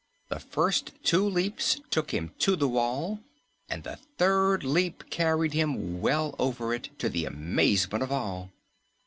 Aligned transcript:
The 0.29 0.39
first 0.39 0.93
two 1.03 1.23
leaps 1.29 1.79
took 1.91 2.09
him 2.09 2.31
to 2.39 2.55
the 2.55 2.67
wall, 2.67 3.19
and 3.69 3.83
the 3.83 3.99
third 4.17 4.63
leap 4.63 5.11
carried 5.11 5.53
him 5.53 6.01
well 6.01 6.33
over 6.39 6.73
it, 6.73 6.89
to 6.97 7.07
the 7.07 7.25
amazement 7.25 8.03
of 8.03 8.11
all. 8.11 8.49